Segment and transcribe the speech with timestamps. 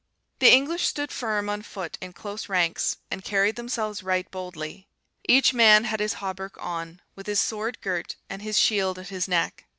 [0.39, 4.87] "The English stood firm on foot in close ranks, and carried themselves right boldly.
[5.29, 9.27] Each man had his hauberk on, with his sword girt, and his shield at his
[9.27, 9.65] neck.